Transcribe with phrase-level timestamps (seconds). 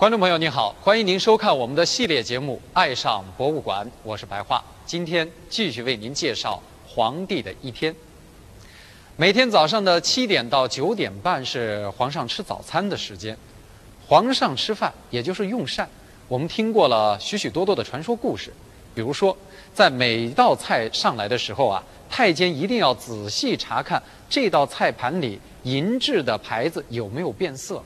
[0.00, 4.64] 观众朋友您好，欢迎您收看我们的系列节目《爱上博物馆》，我是白桦。
[4.86, 7.94] 今天继续为您介绍皇帝的一天。
[9.16, 13.36] 每天早上的七点到九点半是皇上吃早餐的时间，
[14.06, 15.86] 皇上吃饭也就是用膳。
[16.28, 18.50] 我们听过了许许多多的传说故事，
[18.94, 19.36] 比如说，
[19.74, 27.84] 在每道菜上来的时候啊，太监一定要仔细查看这道菜盘里银质的牌子有没有变色。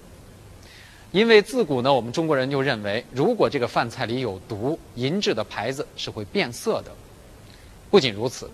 [1.15, 6.91] 因为自古呢，我们中国人就认为，如果这个饭菜里有毒，银质的牌子是会变色的。
[7.89, 8.51] 不仅如此，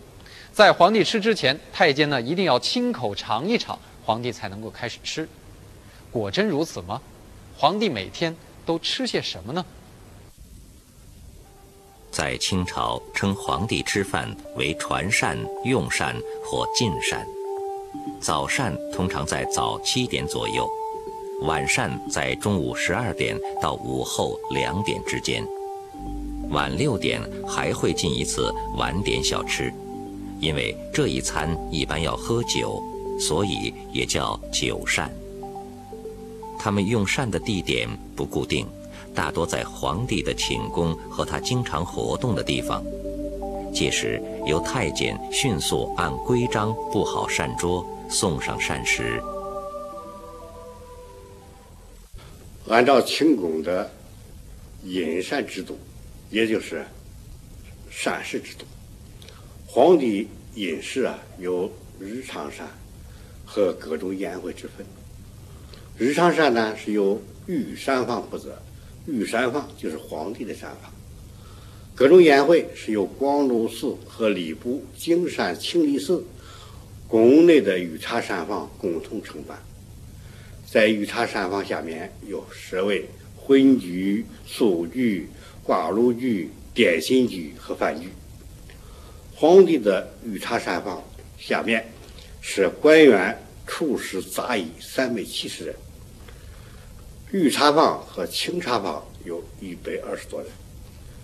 [0.52, 5.26] 在皇帝吃之前，太监呢一定要亲口尝一尝，皇帝才能够开始吃。
[6.10, 7.00] 果真如此吗？
[7.56, 8.36] 皇帝每天
[8.66, 9.64] 都吃些什么呢？
[12.10, 16.14] 在清朝，称皇帝吃饭为传膳、用膳
[16.44, 17.26] 或进膳。
[18.20, 20.68] 早膳通常在早七点左右。
[21.42, 25.42] 晚膳在中午十二点到午后两点之间，
[26.50, 29.72] 晚六点还会进一次晚点小吃，
[30.38, 32.82] 因为这一餐一般要喝酒，
[33.18, 35.10] 所以也叫酒膳。
[36.58, 38.66] 他们用膳的地点不固定，
[39.14, 42.84] 大多在皇帝的寝宫和他经常活动的地方，
[43.72, 49.22] 届时由太监迅速按规章布好膳桌，送上膳食。
[52.70, 53.90] 按照清宫的
[54.84, 55.76] 饮膳制度，
[56.30, 56.84] 也就是
[57.90, 58.64] 膳食制度，
[59.66, 62.68] 皇帝饮食啊有日常膳
[63.44, 64.86] 和各种宴会之分。
[65.98, 68.62] 日常膳呢是由御膳房负责，
[69.04, 70.92] 御膳房就是皇帝的膳房。
[71.96, 76.24] 各种宴会是由广隆寺和礼部京膳清理寺
[77.08, 79.60] 宫内的御茶膳房共同承办。
[80.72, 83.04] 在御茶膳房下面有设为
[83.34, 85.28] 荤局、素局、
[85.64, 88.06] 挂炉局、点心局和饭局。
[89.34, 91.02] 皇帝的御茶膳房
[91.36, 91.84] 下面
[92.40, 93.36] 是官员、
[93.66, 95.74] 厨师、杂役三百七十人。
[97.32, 100.48] 御茶房和清茶房有一百二十多人，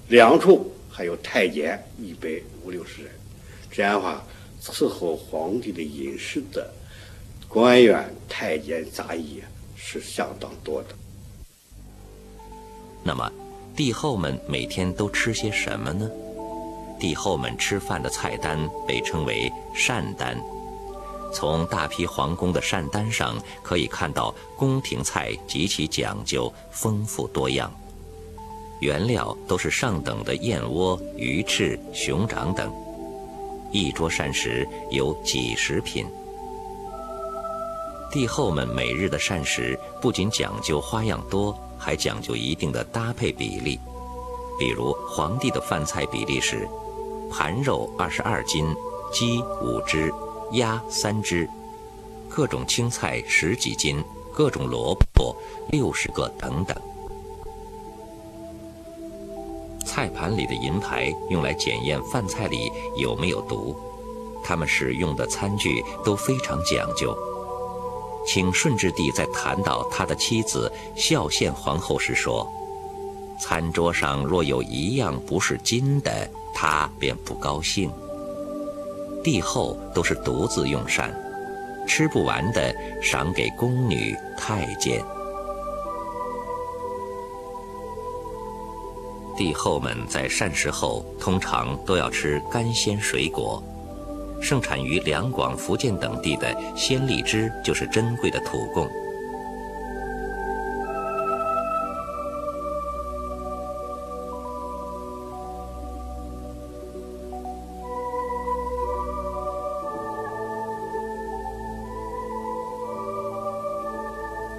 [0.09, 2.28] 两处还有太监一百
[2.65, 3.13] 五六十人。
[3.71, 4.27] 这样的话，
[4.61, 6.69] 伺候皇帝的饮食的。
[7.49, 9.43] 官员、太监、杂役
[9.75, 10.89] 是相当多的。
[13.03, 13.31] 那么，
[13.75, 16.11] 帝后们每天都吃些什么呢？
[16.99, 20.39] 帝后们吃饭的菜单被称为膳单。
[21.33, 27.73] 从大批皇宫的膳单上可以看到，宫廷菜极其讲究、丰富多样，
[28.81, 32.73] 原料都是上等的燕窝、鱼翅、熊掌等。
[33.73, 36.07] 一桌膳食有几十品。
[38.16, 43.78] 帝后们每日的膳食不仅讲究花样多，还讲究一定的搭配比例。
[44.59, 46.66] 比如皇帝的饭菜比例是：
[47.31, 48.75] 盘肉二十二斤，
[49.12, 50.10] 鸡五只，
[50.53, 51.47] 鸭三只，
[52.27, 54.03] 各种青菜十几斤，
[54.33, 55.37] 各种萝卜
[55.69, 56.75] 六十个等等。
[59.84, 63.77] 菜盘里的银牌用来检验饭菜里有没有毒，
[64.43, 67.15] 他们使用的餐具都非常讲究。
[68.26, 72.47] 请顺治帝在谈到他的妻子孝献皇后时说
[73.41, 77.91] ：“餐桌上若有一样不是金的，他便不高兴。”
[79.22, 81.12] 帝后都是独自用膳，
[81.86, 85.03] 吃不完的赏给宫女、太监。
[89.36, 93.62] 帝后们在膳食后通常都要吃干鲜水果。
[94.47, 98.89] 盛产于两广、福建等地的鲜荔枝就是珍贵的土贡。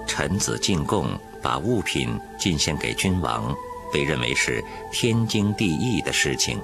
[0.06, 1.08] 臣子进贡，
[1.42, 3.56] 把物品进献给君王，
[3.94, 4.62] 被认为是
[4.92, 6.60] 天经地义的事情。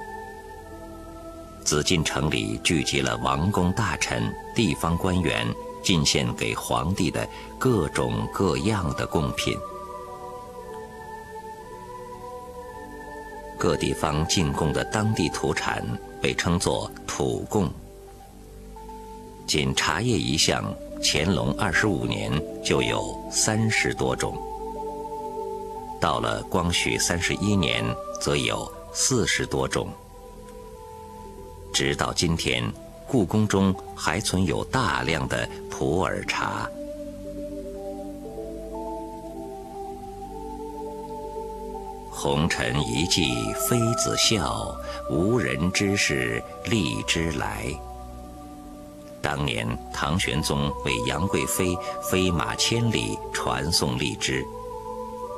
[1.64, 4.22] 紫禁城里聚集了王公大臣、
[4.54, 5.46] 地方官员
[5.82, 7.26] 进献给皇帝的
[7.58, 9.56] 各种各样的贡品。
[13.58, 15.82] 各地方进贡的当地土产
[16.20, 17.70] 被称作土贡。
[19.46, 20.62] 仅茶叶一项，
[21.02, 22.30] 乾隆二十五年
[22.62, 24.36] 就有三十多种，
[25.98, 27.82] 到了光绪三十一年，
[28.20, 29.88] 则有四十多种。
[31.74, 32.62] 直到今天，
[33.04, 36.70] 故宫中还存有大量的普洱茶。
[42.08, 43.24] 红尘一骑
[43.68, 44.72] 妃子笑，
[45.10, 47.66] 无人知是荔枝来。
[49.20, 51.76] 当年唐玄宗为杨贵妃
[52.08, 54.46] 飞马千里传送荔枝，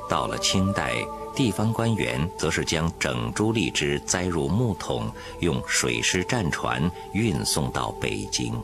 [0.07, 0.97] 到了清代，
[1.37, 5.09] 地方官员则是将整株荔枝栽入木桶，
[5.41, 8.55] 用水师战船运送到北京。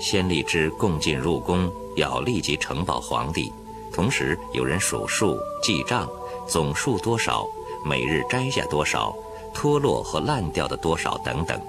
[0.00, 3.52] 鲜荔枝共进入宫，要立即呈报皇帝，
[3.92, 6.08] 同时有人数数记账，
[6.46, 7.44] 总数多少，
[7.84, 9.12] 每日摘下多少。
[9.52, 11.60] 脱落和烂掉的多少等等，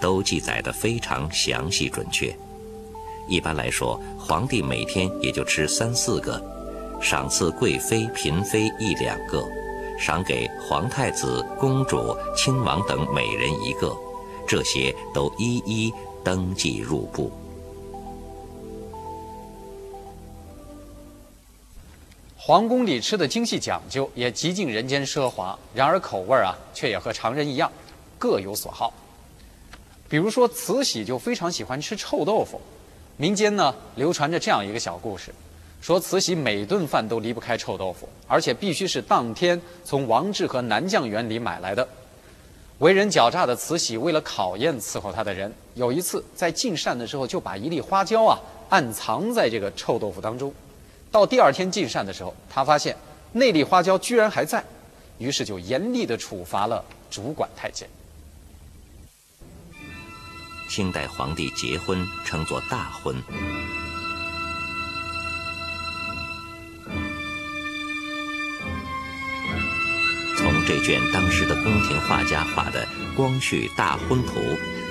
[0.00, 2.36] 都记载得非常详细准确。
[3.28, 6.42] 一般来说，皇帝每天也就吃三四个，
[7.00, 9.42] 赏赐贵妃、嫔妃一两个，
[9.98, 13.96] 赏给皇太子、公主、亲王等每人一个，
[14.46, 15.92] 这些都一一
[16.24, 17.30] 登记入部。
[22.36, 25.58] 皇宫里吃的精细讲究，也极尽人间奢华。
[25.74, 27.70] 然而口味啊，却也和常人一样，
[28.18, 28.92] 各有所好。
[30.08, 32.60] 比如说，慈禧就非常喜欢吃臭豆腐。
[33.18, 35.34] 民间呢，流传着这样一个小故事：
[35.80, 41.86] 说慈禧每顿饭都离不开臭豆腐，而且必须是当天从王致和南酱园里买来的。
[42.78, 48.38] 为人狡诈的慈禧，为了考验伺候她的人，有一次在进膳的时候，就把一粒花椒啊
[48.68, 50.52] 暗藏在这个臭豆腐当中。
[51.10, 52.96] 到第二天进膳的时候，他发现
[53.32, 54.62] 那粒花椒居然还在，
[55.18, 57.88] 于是就严厉地处罚了主管太监。
[60.68, 63.16] 清代皇帝结婚称作大婚。
[70.68, 72.86] 这卷当时的宫廷画家画的
[73.16, 74.38] 《光绪大婚图》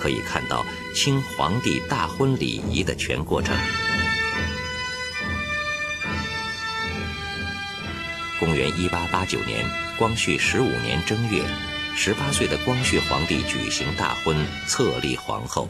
[0.02, 0.66] 可以看到
[0.96, 3.56] 清皇帝大婚礼仪的全过程。
[8.40, 9.64] 公元一八八九年，
[10.00, 11.44] 光绪十五年正月，
[11.96, 14.36] 十八岁的光绪皇帝举行大婚，
[14.66, 15.70] 册立皇后。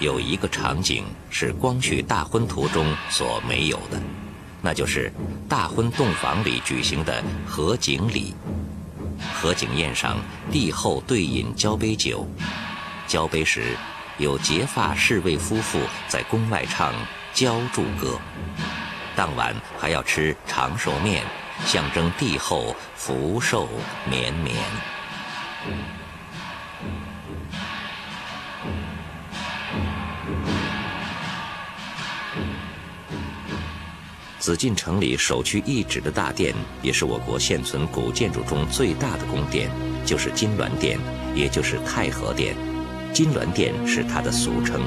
[0.00, 4.00] 有一个场景是光绪大婚图中所没有的，
[4.62, 5.12] 那就是
[5.46, 8.34] 大婚洞房里举行的合卺礼。
[9.34, 10.16] 合景宴上，
[10.50, 12.26] 帝后对饮交杯酒，
[13.06, 13.76] 交杯时，
[14.16, 16.94] 有结发侍卫夫妇在宫外唱
[17.34, 18.18] 交祝歌。
[19.14, 21.22] 当晚还要吃长寿面，
[21.66, 23.68] 象征帝后福寿
[24.08, 24.56] 绵绵。
[34.40, 39.70] 紫禁城里首屈一指的大殿，也是我国现存古建筑中最大的宫殿，
[40.06, 40.98] 就是金銮殿，
[41.34, 42.56] 也就是太和殿。
[43.12, 44.80] 金銮殿是它的俗称。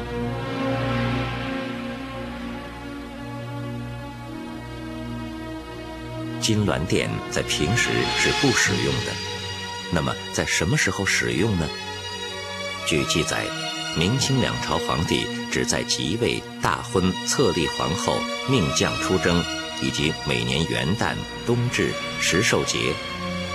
[6.41, 9.11] 金銮殿在平时是不使用的，
[9.91, 11.69] 那么在什么时候使用呢？
[12.87, 13.45] 据记载。
[13.95, 18.17] 明清两朝皇帝只在即位、大婚、册立皇后、
[18.49, 19.43] 命将出征，
[19.81, 22.91] 以及每年元旦、冬至、十寿节，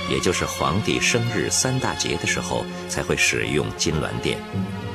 [0.09, 4.39] 也就是皇帝生日三大节的时候，才会使用金銮殿，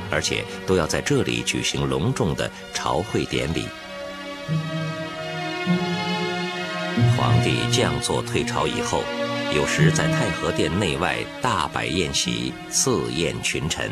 [0.09, 3.67] 而且都要在这里举行隆重的朝会典礼。
[7.17, 9.03] 皇帝降座退朝以后，
[9.53, 13.91] 有时在太和殿内外大摆宴席，赐宴群臣。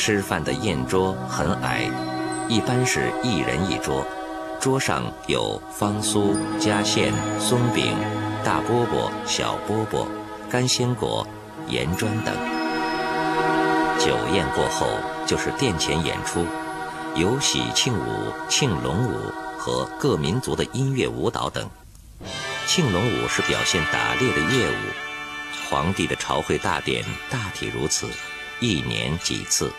[0.00, 1.84] 吃饭的宴桌很矮，
[2.48, 4.02] 一般是一人一桌，
[4.58, 7.94] 桌上有方酥、夹馅、松饼、
[8.42, 10.06] 大饽饽、小饽饽、
[10.48, 11.26] 干鲜果、
[11.68, 12.34] 盐砖等。
[13.98, 14.88] 酒宴过后
[15.26, 16.46] 就是殿前演出，
[17.14, 21.68] 有喜庆舞、庆龙舞和各民族的音乐舞蹈等。
[22.66, 25.68] 庆龙舞是表现打猎的乐舞。
[25.68, 28.06] 皇帝的朝会大典大体如此，
[28.60, 29.70] 一年几次。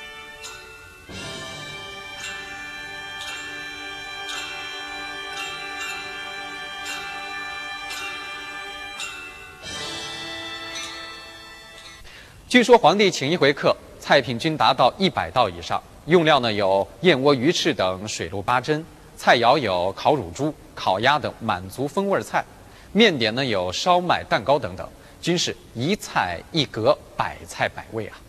[12.51, 22.43] 据说皇帝请一回客，菜品均达到一百道以上，用料呢有燕窝、鱼翅等水陆八珍，菜肴有烤乳猪、烤鸭等满族风味菜，
[22.91, 24.85] 面点呢有烧麦、蛋糕等等，
[25.21, 28.19] 均是一菜一格，百菜百味啊。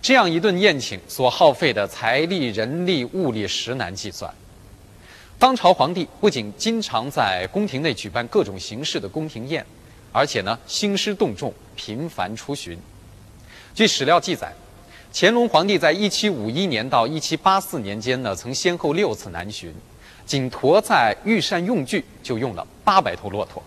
[0.00, 4.34] 这样一顿宴请所耗费的财力、人力、物力实难计算。
[5.38, 9.62] 当朝皇帝不仅经常在宫廷内举办各种形式的宫廷宴，
[10.10, 12.78] 而且呢兴师动众，频繁出巡。
[13.76, 14.50] 据史料记载，
[15.12, 19.70] 乾隆皇帝在1751年到1784年间呢，曾先后六次南巡，
[20.24, 23.62] 仅驮载御膳用具就用了八百头骆驼。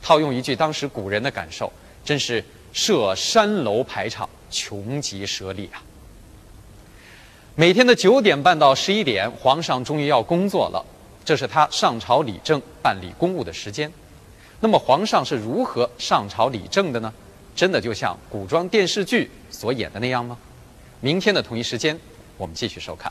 [0.00, 1.72] 套用一句当时古人的感受，
[2.04, 5.82] 真是设山楼排场，穷极奢力啊！
[7.56, 10.86] 每天的九点半到十一点，皇上终于要工作了，
[11.24, 13.92] 这是他上朝理政、办理公务的时间。
[14.60, 17.12] 那么，皇上是如何上朝理政的呢？
[17.56, 20.38] 真的就像古装电视剧所演的那样吗？
[21.00, 21.98] 明天的同一时间，
[22.36, 23.10] 我们继续收看。